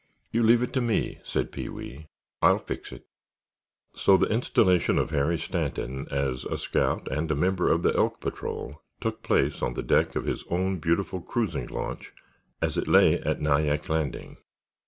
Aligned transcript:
"You 0.31 0.41
leave 0.41 0.63
it 0.63 0.73
to 0.73 0.81
me," 0.81 1.19
said 1.23 1.51
Pee 1.51 1.69
wee. 1.69 2.07
"I'll 2.41 2.57
fix 2.57 2.91
it." 2.91 3.05
So 3.93 4.17
the 4.17 4.25
installation 4.33 4.97
of 4.97 5.11
Harry 5.11 5.37
Stanton 5.37 6.07
as 6.09 6.43
a 6.43 6.57
scout 6.57 7.07
and 7.11 7.29
a 7.29 7.35
member 7.35 7.71
of 7.71 7.83
the 7.83 7.95
Elk 7.95 8.19
Patrol 8.19 8.81
took 8.99 9.21
place 9.21 9.61
on 9.61 9.75
the 9.75 9.83
deck 9.83 10.15
of 10.15 10.25
his 10.25 10.43
own 10.49 10.79
beautiful 10.79 11.21
cruising 11.21 11.67
launch 11.67 12.13
as 12.63 12.79
it 12.79 12.87
lay 12.87 13.19
at 13.19 13.41
Nyack 13.41 13.89
Landing. 13.89 14.37